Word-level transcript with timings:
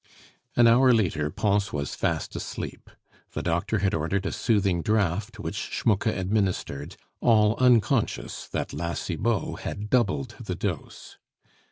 An 0.55 0.65
hour 0.65 0.95
later, 0.95 1.29
Pons 1.29 1.71
was 1.71 1.93
fast 1.93 2.35
asleep. 2.35 2.89
The 3.33 3.43
doctor 3.43 3.77
had 3.77 3.93
ordered 3.93 4.25
a 4.25 4.31
soothing 4.31 4.81
draught, 4.81 5.37
which 5.37 5.53
Schmucke 5.71 6.07
administered, 6.07 6.97
all 7.19 7.55
unconscious 7.59 8.47
that 8.47 8.73
La 8.73 8.95
Cibot 8.95 9.59
had 9.59 9.91
doubled 9.91 10.37
the 10.39 10.55
dose. 10.55 11.19